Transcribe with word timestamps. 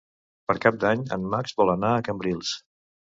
Per 0.51 0.53
Cap 0.61 0.79
d'Any 0.83 1.03
en 1.17 1.27
Max 1.33 1.53
vol 1.59 1.71
anar 1.73 1.91
a 1.91 1.99
Cambrils. 2.09 2.55